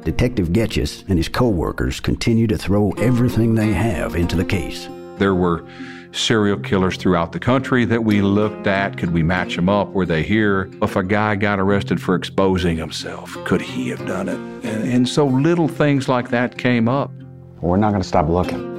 [0.03, 4.87] Detective Getches and his co-workers continue to throw everything they have into the case.
[5.17, 5.67] There were
[6.11, 8.97] serial killers throughout the country that we looked at.
[8.97, 9.89] Could we match them up?
[9.89, 10.69] Were they here?
[10.79, 14.37] If a guy got arrested for exposing himself, could he have done it?
[14.63, 17.11] And, and so little things like that came up.
[17.61, 18.73] We're not going to stop looking.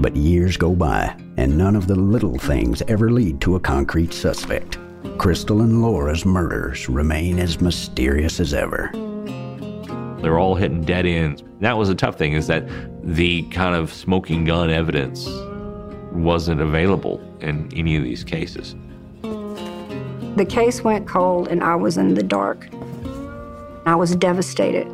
[0.00, 4.12] But years go by, and none of the little things ever lead to a concrete
[4.12, 4.78] suspect.
[5.16, 8.90] Krystal and Laura's murders remain as mysterious as ever.
[10.20, 11.42] They're all hitting dead ends.
[11.60, 12.68] That was a tough thing is that
[13.02, 15.26] the kind of smoking gun evidence
[16.12, 18.76] wasn't available in any of these cases.
[19.22, 22.68] The case went cold and I was in the dark.
[23.86, 24.86] I was devastated,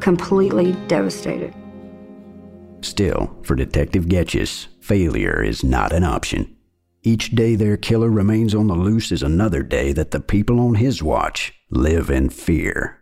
[0.00, 1.54] completely devastated.
[2.80, 6.56] Still, for Detective Getches, failure is not an option.
[7.04, 10.76] Each day their killer remains on the loose is another day that the people on
[10.76, 12.98] his watch live in fear.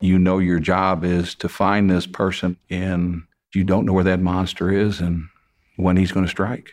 [0.00, 3.22] You know your job is to find this person, and
[3.54, 5.28] you don't know where that monster is and
[5.76, 6.72] when he's going to strike.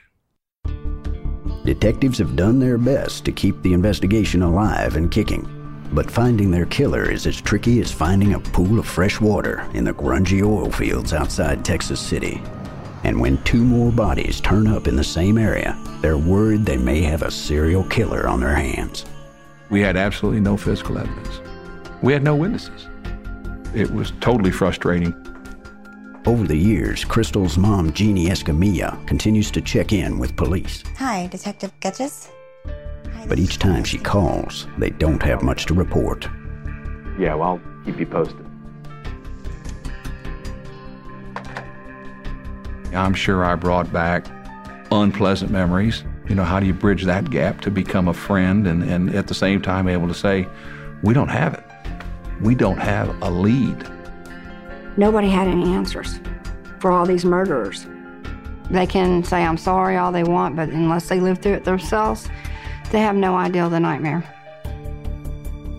[1.63, 5.48] Detectives have done their best to keep the investigation alive and kicking,
[5.94, 9.84] but finding their killer is as tricky as finding a pool of fresh water in
[9.84, 12.41] the grungy oil fields outside Texas City.
[13.04, 17.02] And when two more bodies turn up in the same area, they're worried they may
[17.02, 19.06] have a serial killer on their hands.
[19.70, 21.42] We had absolutely no physical evidence.
[22.02, 22.88] We had no witnesses.
[23.74, 25.14] It was totally frustrating.
[26.26, 30.84] Over the years, Krystal's mom, Jeannie Escamilla, continues to check in with police.
[30.98, 32.30] Hi, Detective Getches.
[33.28, 36.28] But each time she calls, they don't have much to report.
[37.18, 38.40] Yeah, well, I'll keep you posted.
[42.93, 44.25] I'm sure I brought back
[44.91, 46.04] unpleasant memories.
[46.27, 49.27] You know, how do you bridge that gap to become a friend and, and at
[49.27, 50.47] the same time able to say,
[51.04, 51.63] we don't have it?
[52.41, 53.88] We don't have a lead.
[54.97, 56.19] Nobody had any answers
[56.80, 57.86] for all these murderers.
[58.69, 62.30] They can say, I'm sorry all they want, but unless they live through it themselves,
[62.91, 64.23] they have no idea of the nightmare.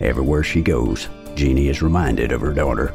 [0.01, 2.95] Everywhere she goes, Jeannie is reminded of her daughter.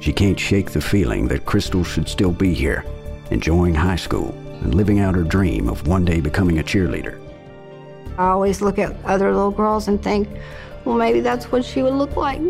[0.00, 2.84] She can't shake the feeling that Krystal should still be here,
[3.30, 4.30] enjoying high school
[4.62, 7.20] and living out her dream of one day becoming a cheerleader.
[8.18, 10.28] I always look at other little girls and think,
[10.84, 12.40] well, maybe that's what she would look like.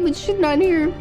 [0.00, 0.92] But she's not here.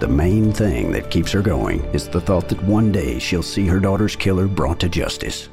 [0.00, 3.66] The main thing that keeps her going is the thought that one day she'll see
[3.66, 5.48] her daughter's killer brought to justice.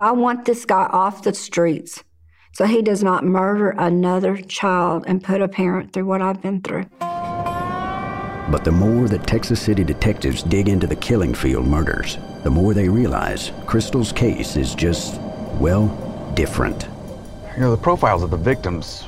[0.00, 2.02] I want this guy off the streets
[2.58, 6.60] so he does not murder another child and put a parent through what I've been
[6.60, 6.86] through.
[8.50, 12.72] But the more that Texas City detectives dig into the killing field murders, the more
[12.72, 15.20] they realize Krystal's case is just,
[15.60, 15.88] well,
[16.34, 16.88] different.
[17.54, 19.04] You know, the profiles of the victims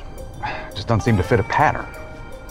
[0.75, 1.87] just don't seem to fit a pattern.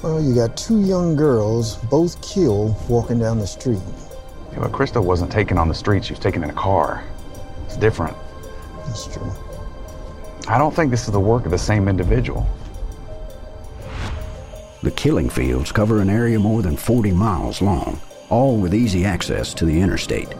[0.03, 3.79] Well, you got two young girls, both killed, walking down the street.
[4.53, 7.05] Yeah, but Krystal wasn't taken on the street, she was taken in a car.
[7.67, 8.17] It's different.
[8.87, 9.31] That's true.
[10.49, 12.49] I don't think this is the work of the same individual.
[14.83, 19.53] The killing fields cover an area more than 40 miles long, all with easy access
[19.55, 20.31] to the interstate.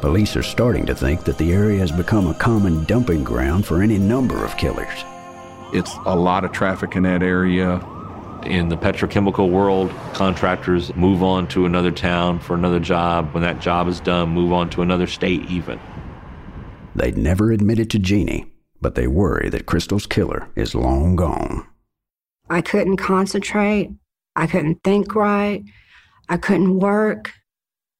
[0.00, 3.82] Police are starting to think that the area has become a common dumping ground for
[3.82, 5.04] any number of killers.
[5.72, 7.76] It's a lot of traffic in that area.
[8.44, 13.32] In the petrochemical world, contractors move on to another town for another job.
[13.34, 15.78] When that job is done, move on to another state, even.
[16.96, 21.66] They'd never admit it to Jeannie, but they worry that Krystal's killer is long gone.
[22.48, 23.90] I couldn't concentrate.
[24.34, 25.64] I couldn't think right.
[26.28, 27.32] I couldn't work.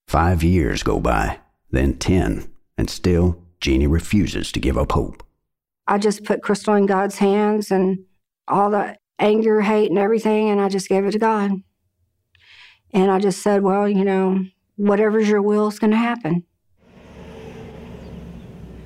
[0.09, 1.41] Five years go by,
[1.71, 5.23] then ten, and still Jeannie refuses to give up hope.
[5.87, 7.99] I just put Krystal in God's hands and
[8.49, 11.53] all the anger, hate, and everything, and I just gave it to God.
[12.93, 14.45] And I just said, well, you know,
[14.77, 16.45] whatever's your will is going to happen.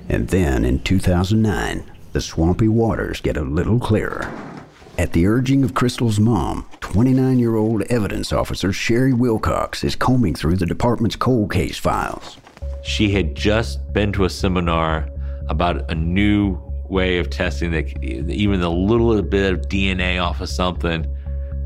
[0.09, 4.50] And then in 2009, the swampy waters get a little clearer.
[4.97, 10.35] At the urging of Krystal's mom, 29 year old evidence officer Sherry Wilcox is combing
[10.35, 12.37] through the department's cold case files.
[12.83, 15.07] She had just been to a seminar
[15.47, 20.49] about a new way of testing that even the little bit of DNA off of
[20.49, 21.07] something,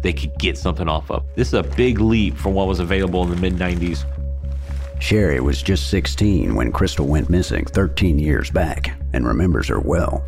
[0.02, 1.26] they could get something off of.
[1.36, 4.06] This is a big leap from what was available in the mid 90s.
[5.00, 10.24] Sherry was just 16 when Krystal went missing 13 years back and remembers her well.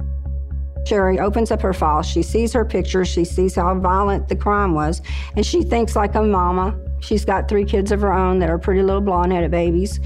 [0.88, 2.01] Sherry opens up her file.
[2.01, 3.03] She sees her picture.
[3.03, 5.01] She sees how violent the crime was.
[5.35, 6.79] And she thinks like a mama.
[7.01, 9.99] She's got three kids of her own that are pretty little blonde headed babies.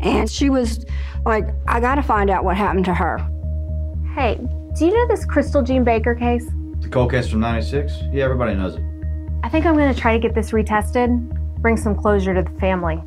[0.00, 0.84] And she was
[1.26, 3.18] like, I got to find out what happened to her.
[4.14, 4.40] Hey,
[4.76, 6.46] do you know this Krystal Jean Baker case?
[6.80, 7.92] The cold case from 96?
[8.10, 8.82] Yeah, everybody knows it.
[9.44, 11.30] I think I'm going to try to get this retested,
[11.60, 13.00] bring some closure to the family.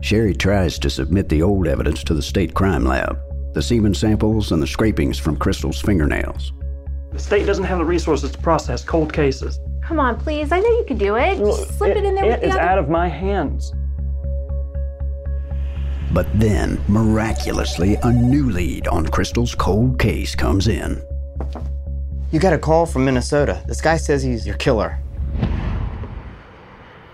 [0.00, 3.18] Sherry tries to submit the old evidence to the state crime lab
[3.52, 6.52] the semen samples and the scrapings from Krystal's fingernails.
[7.12, 9.58] The state doesn't have the resources to process cold cases.
[9.82, 10.52] Come on, please.
[10.52, 11.38] I know you can do it.
[11.38, 12.60] Just slip it, in there with the is other.
[12.60, 13.72] out of my hands.
[16.12, 21.02] But then, miraculously, a new lead on Krystal's cold case comes in.
[22.30, 23.62] You got a call from Minnesota.
[23.66, 24.98] This guy says he's your killer.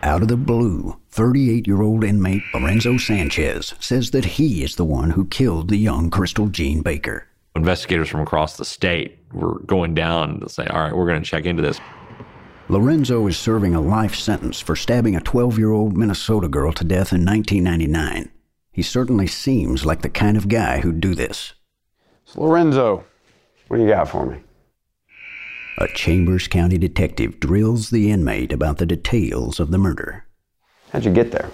[0.06, 4.84] Out of the blue, 38 year old inmate Lorenzo Sanchez says that he is the
[4.84, 7.26] one who killed the young Krystal Jean Baker.
[7.56, 11.28] Investigators from across the state were going down to say, all right, we're going to
[11.28, 11.80] check into this.
[12.68, 16.84] Lorenzo is serving a life sentence for stabbing a 12 year old Minnesota girl to
[16.84, 18.30] death in 1999.
[18.70, 21.54] He certainly seems like the kind of guy who'd do this.
[22.36, 23.04] Lorenzo,
[23.66, 24.38] what do you got for me?
[25.78, 30.24] A Chambers County detective drills the inmate about the details of the murder.
[30.90, 31.50] How'd you get there?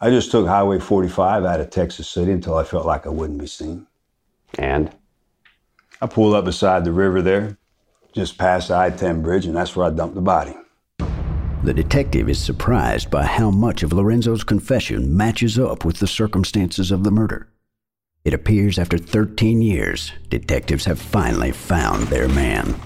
[0.00, 3.40] I just took Highway 45 out of Texas City until I felt like I wouldn't
[3.40, 3.88] be seen.
[4.58, 4.94] And?
[6.00, 7.58] I pulled up beside the river there,
[8.12, 10.54] just past the I 10 bridge, and that's where I dumped the body.
[11.64, 16.92] The detective is surprised by how much of Lorenzo's confession matches up with the circumstances
[16.92, 17.48] of the murder.
[18.24, 22.76] It appears after 13 years, detectives have finally found their man.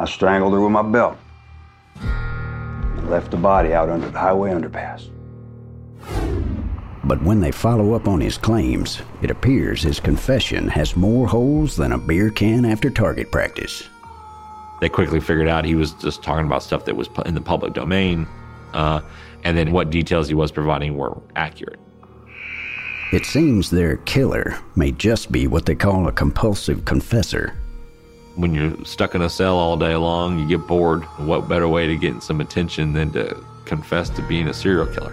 [0.00, 1.18] I strangled her with my belt.
[2.00, 5.10] and Left the body out under the highway underpass.
[7.04, 11.76] But when they follow up on his claims, it appears his confession has more holes
[11.76, 13.90] than a beer can after target practice.
[14.80, 17.74] They quickly figured out he was just talking about stuff that was in the public
[17.74, 18.26] domain,
[18.72, 19.02] uh,
[19.44, 21.78] and then what details he was providing were accurate.
[23.12, 27.59] It seems their killer may just be what they call a compulsive confessor.
[28.40, 31.04] When you're stuck in a cell all day long, you get bored.
[31.18, 33.36] What better way to get some attention than to
[33.66, 35.12] confess to being a serial killer?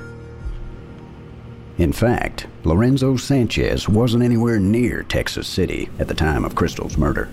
[1.78, 7.30] In fact, Lorenzo Sanchez wasn't anywhere near Texas City at the time of Krystal's murder.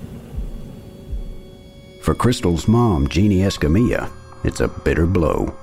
[2.03, 4.11] For Krystal's mom, Jeannie Escamilla,
[4.43, 5.55] it's a bitter blow.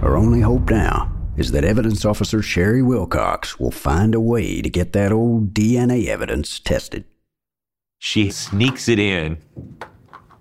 [0.00, 4.70] Her only hope now is that evidence officer Sherry Wilcox will find a way to
[4.70, 7.04] get that old DNA evidence tested.
[7.98, 9.38] She sneaks it in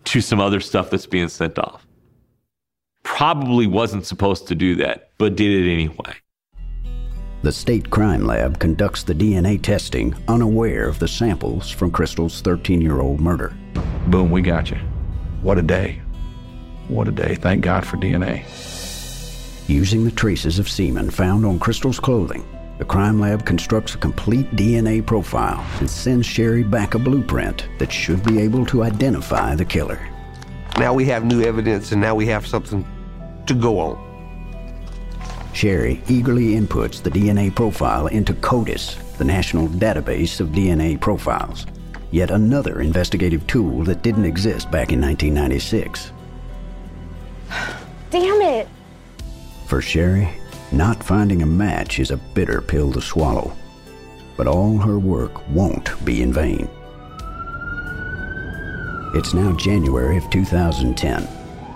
[0.06, 1.86] to some other stuff that's being sent off.
[3.04, 6.16] Probably wasn't supposed to do that, but did it anyway.
[7.44, 12.82] The state crime lab conducts the DNA testing unaware of the samples from Krystal's 13
[12.82, 13.56] year old murder.
[14.08, 14.78] Boom, we got you.
[15.42, 16.02] What a day.
[16.88, 17.36] What a day.
[17.36, 18.44] Thank God for DNA.
[19.70, 22.46] Using the traces of semen found on Krystal's clothing,
[22.78, 27.92] the crime lab constructs a complete DNA profile and sends Sherry back a blueprint that
[27.92, 30.00] should be able to identify the killer.
[30.78, 32.86] Now we have new evidence and now we have something
[33.48, 34.08] to go on.
[35.54, 41.66] Sherry eagerly inputs the DNA profile into CODIS, the national database of DNA profiles,
[42.12, 46.12] yet another investigative tool that didn't exist back in 1996.
[48.12, 48.68] Damn it!
[49.66, 50.30] For Sherry,
[50.72, 53.56] not finding a match is a bitter pill to swallow.
[54.36, 56.70] But all her work won't be in vain.
[59.14, 61.28] It's now January of 2010.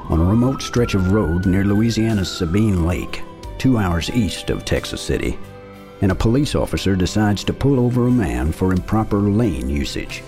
[0.09, 3.23] On a remote stretch of road near Louisiana's Sabine Lake,
[3.57, 5.39] two hours east of Texas City,
[6.01, 10.23] and a police officer decides to pull over a man for improper lane usage.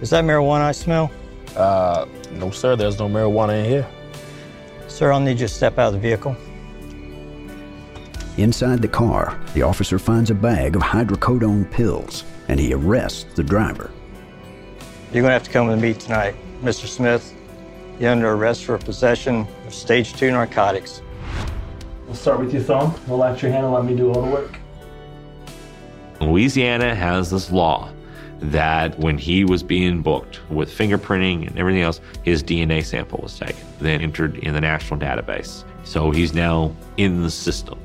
[0.00, 1.12] Is that marijuana I smell?
[1.56, 2.74] Uh, no, sir.
[2.74, 3.88] There's no marijuana in here.
[4.88, 6.36] Sir, I'll need you to step out of the vehicle.
[8.38, 13.42] Inside the car, the officer finds a bag of hydrocodone pills and he arrests the
[13.42, 13.90] driver.
[15.12, 16.34] You're gonna have to come with me tonight.
[16.62, 16.86] Mr.
[16.86, 17.34] Smith,
[18.00, 21.02] you're under arrest for possession of stage two narcotics.
[22.06, 22.94] We'll start with your thumb.
[23.06, 24.58] We'll Relax your hand and let me do all the work.
[26.22, 27.90] Louisiana has this law
[28.40, 33.38] that when he was being booked with fingerprinting and everything else, his DNA sample was
[33.38, 35.64] taken, then entered in the national database.
[35.84, 37.78] So he's now in the system.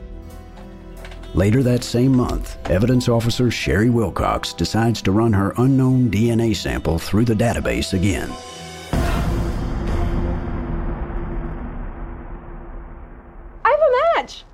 [1.37, 6.97] Later that same month, evidence officer Sherry Wilcox decides to run her unknown DNA sample
[6.97, 8.31] through the database again.
[13.63, 14.45] I have a match.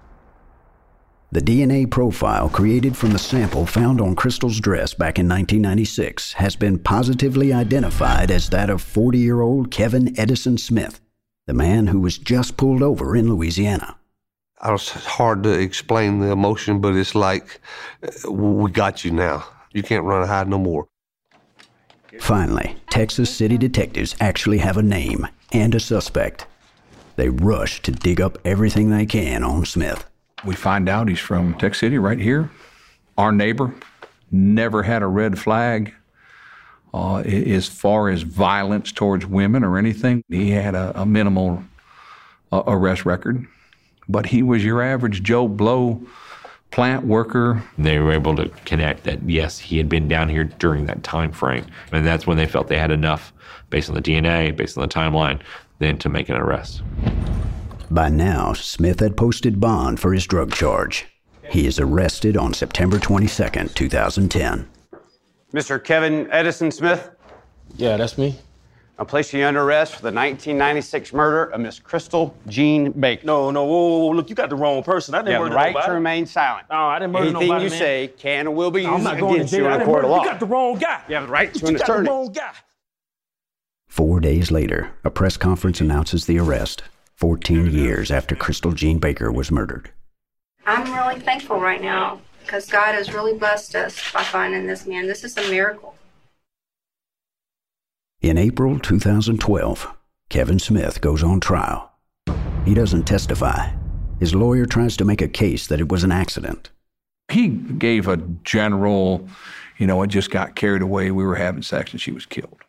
[1.32, 6.58] The DNA profile created from the sample found on Krystal's dress back in 1996 has
[6.58, 11.00] been positively identified as that of 40 year old Kevin Edison Smith,
[11.48, 13.96] the man who was just pulled over in Louisiana.
[14.66, 17.59] It's hard to explain the emotion, but it's like,
[18.01, 19.45] uh, we got you now.
[19.72, 20.88] You can't run and hide no more.
[22.20, 26.45] Finally, Texas city detectives actually have a name and a suspect.
[27.16, 30.05] They rush to dig up everything they can on Smith.
[30.45, 32.49] We find out he's from Tech City, right here.
[33.18, 33.74] Our neighbor
[34.32, 35.93] never had a red flag.
[36.93, 41.64] Uh, as far as violence towards women or anything, he had a, a minimal
[42.51, 43.47] uh, arrest record.
[44.08, 46.01] But he was your average Joe Blow
[46.72, 47.64] plant worker.
[47.78, 51.32] They were able to connect that yes, he had been down here during that time
[51.32, 53.32] frame, and that's when they felt they had enough,
[53.70, 55.39] based on the DNA, based on the timeline,
[55.80, 56.82] then to make an arrest.
[57.91, 61.06] By now, Smith had posted bond for his drug charge.
[61.49, 64.68] He is arrested on September 22nd, 2010.
[65.54, 65.84] Mr.
[65.84, 67.12] Kevin Edison Smith?
[67.76, 68.39] Yeah, that's me.
[69.00, 73.26] I'll place you under arrest for the 1996 murder of Miss Krystal Jean Baker.
[73.26, 75.16] No, no, whoa, whoa, whoa, look, you got the wrong person.
[75.16, 75.88] I didn't You have murder the right nobody.
[75.88, 76.68] to remain silent.
[76.70, 77.80] No, I didn't murder Anything nobody, you man.
[77.80, 79.78] say can and will be I'm used not going to against you in I a
[79.80, 80.24] didn't court of murder- law.
[80.24, 81.02] You got the wrong guy.
[81.10, 82.52] You have the right to You an got the wrong guy.
[83.88, 86.84] Four days later, a press conference announces the arrest,
[87.16, 89.91] 14 years after Krystal Jean Baker was murdered.
[90.66, 95.08] I'm really thankful right now because God has really blessed us by finding this man.
[95.08, 95.93] This is a miracle.
[98.24, 99.86] In April 2012,
[100.30, 101.92] Kevin Smith goes on trial.
[102.64, 103.74] He doesn't testify.
[104.18, 106.72] His lawyer tries to make a case that it was an accident.
[107.30, 108.16] He gave a
[108.46, 109.28] general,
[109.78, 111.12] you know, it just got carried away.
[111.12, 112.62] We were having sex and she was killed.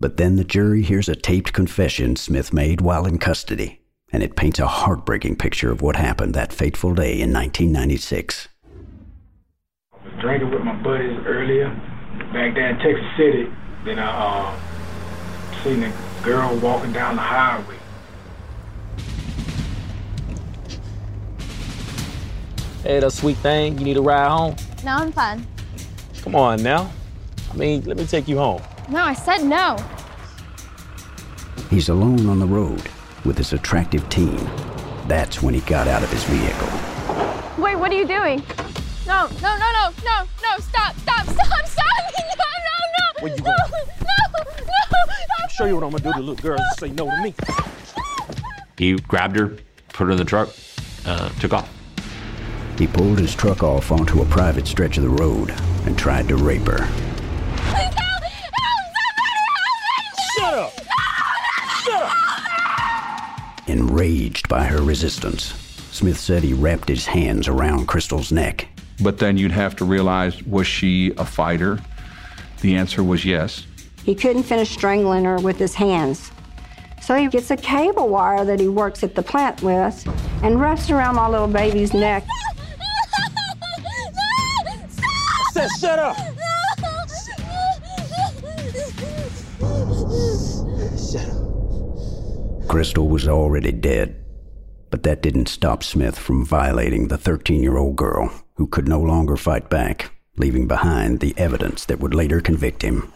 [0.00, 4.36] But then the jury hears a taped confession Smith made while in custody, and it
[4.36, 8.48] paints a heartbreaking picture of what happened that fateful day in 1996.
[10.02, 11.68] was drinking with my buddies earlier
[12.32, 13.52] back there in Texas City.
[13.84, 17.76] Then I uh, seen a girl walking down the highway.
[22.84, 23.78] Hey, that sweet thing.
[23.78, 24.56] You need a ride home?
[24.84, 25.44] No, I'm fine.
[26.22, 26.92] Come on now.
[27.50, 28.62] I mean, let me take you home.
[28.88, 29.76] No, I said no.
[31.68, 32.82] He's alone on the road
[33.24, 34.48] with his attractive teen.
[35.08, 37.62] That's when he got out of his vehicle.
[37.62, 38.42] Wait, what are you doing?
[39.06, 42.21] No, no, no, no, no, no, stop, stop, stop, stop!
[43.22, 43.36] No, no, no!
[43.36, 43.56] Where you no, going?
[43.70, 44.04] no,
[44.64, 47.22] no, I'll show you what I'm gonna do to little girls that say no to
[47.22, 47.34] me.
[48.76, 49.56] He grabbed her,
[49.92, 50.48] put her in the truck,
[51.06, 51.70] uh, took off.
[52.78, 55.54] He pulled his truck off onto a private stretch of the road
[55.84, 56.82] and tried to rape her.
[56.82, 57.94] Help!
[57.94, 58.22] Help!
[60.36, 60.72] Somebody Shut up!
[61.84, 63.68] Shut up!
[63.68, 65.54] Enraged by her resistance,
[65.92, 68.66] Smith said he wrapped his hands around Krystal's neck.
[69.00, 71.78] But then you'd have to realize was she a fighter?
[72.62, 73.66] The answer was yes.
[74.04, 76.30] He couldn't finish strangling her with his hands.
[77.02, 80.06] So he gets a cable wire that he works at the plant with
[80.44, 82.24] and wraps it around my little baby's neck.
[84.78, 86.16] I said shut up!
[90.96, 91.42] Shut up.
[92.68, 94.24] Krystal was already dead,
[94.90, 99.00] but that didn't stop Smith from violating the 13 year old girl who could no
[99.00, 103.12] longer fight back, leaving behind the evidence that would later convict him.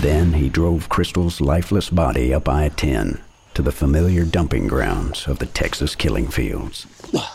[0.00, 3.20] Then he drove Krystal's lifeless body up I 10
[3.54, 6.86] to the familiar dumping grounds of the Texas killing fields.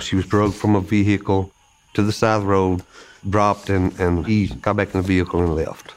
[0.00, 1.50] She was drugged from a vehicle
[1.94, 2.84] to the side road,
[3.28, 5.92] dropped, and, and he got back in the vehicle and left.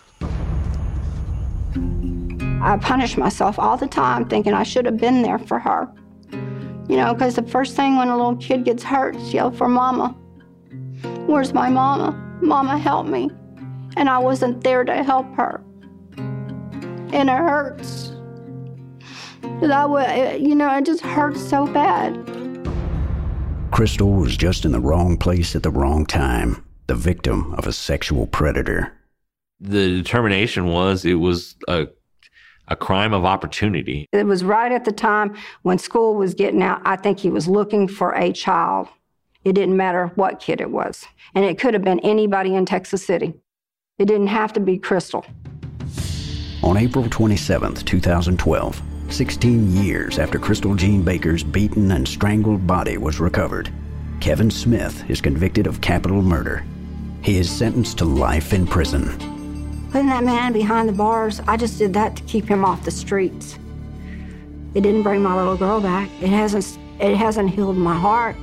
[2.64, 5.88] I punish myself all the time thinking I should have been there for her.
[6.32, 9.68] You know, because the first thing when a little kid gets hurt is yell for
[9.68, 10.16] mama.
[11.28, 12.12] Where's my mama?
[12.42, 13.30] Mama, help me.
[13.98, 15.64] And I wasn't there to help her.
[16.18, 18.14] And it hurts.
[19.62, 22.16] That would, you know, it just hurts so bad.
[23.72, 27.72] Krystal was just in the wrong place at the wrong time, the victim of a
[27.72, 28.92] sexual predator.
[29.60, 31.88] The determination was it was a,
[32.68, 34.08] a crime of opportunity.
[34.12, 36.82] It was right at the time when school was getting out.
[36.84, 38.88] I think he was looking for a child.
[39.44, 41.06] It didn't matter what kid it was.
[41.34, 43.34] And it could have been anybody in Texas City.
[43.98, 45.26] It didn't have to be Krystal.
[46.64, 53.20] On April 27, 2012, 16 years after Krystal Jean Baker's beaten and strangled body was
[53.20, 53.72] recovered,
[54.20, 56.64] Kevin Smith is convicted of capital murder.
[57.24, 59.10] He is sentenced to life in prison.
[59.92, 62.92] Putting that man behind the bars, I just did that to keep him off the
[62.92, 63.58] streets.
[64.76, 66.10] It didn't bring my little girl back.
[66.22, 68.36] It hasn't it hasn't healed my heart.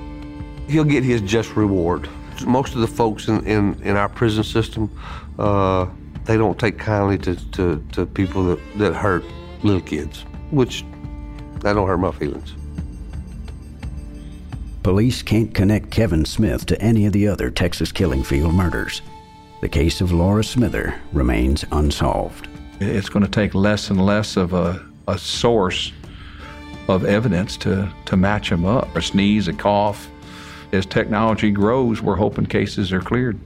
[0.69, 2.09] He'll get his just reward.
[2.47, 4.91] Most of the folks in, in, in our prison system,
[5.39, 5.87] uh,
[6.25, 9.25] they don't take kindly to, to, to people that, that hurt
[9.63, 10.85] little kids, which
[11.61, 12.55] that don't hurt my feelings.
[14.83, 19.03] Police can't connect Kevin Smith to any of the other Texas killing field murders.
[19.61, 22.49] The case of Laura Smither remains unsolved.
[22.81, 25.93] It's going to take less and less of a, a source
[26.89, 28.95] of evidence to, to match him up.
[28.95, 30.09] A sneeze, a cough.
[30.73, 33.39] As technology grows, we're hoping cases are cleared.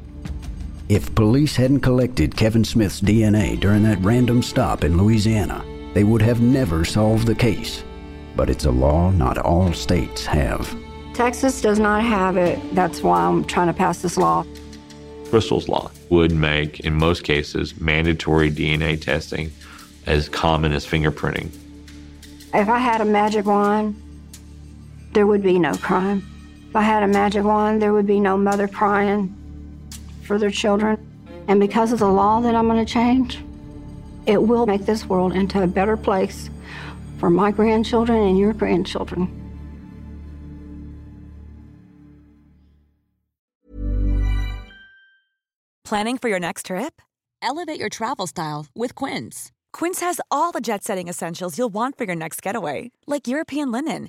[0.89, 5.65] If police hadn't collected Kevin Smith's DNA during that random stop in Louisiana,
[5.95, 7.85] they would have never solved the case.
[8.35, 10.75] But it's a law not all states have.
[11.15, 12.59] Texas does not have it.
[12.75, 14.45] That's why I'm trying to pass this law.
[15.25, 19.53] Krystal's law would make, in most cases, mandatory DNA testing
[20.07, 21.51] as common as fingerprinting.
[22.53, 23.95] If I had a magic wand,
[25.13, 26.32] there would be no crime.
[26.73, 29.37] If I had a magic wand, there would be no mother crying
[30.23, 30.97] for their children.
[31.47, 33.41] And because of the law that I'm going to change,
[34.25, 36.49] it will make this world into a better place
[37.19, 39.29] for my grandchildren and your grandchildren.
[45.85, 47.03] Planning for your next trip?
[47.43, 49.53] Elevate your travel style with Quince.
[49.75, 53.71] Quince has all the jet setting essentials you'll want for your next getaway, like European
[53.71, 54.09] linen,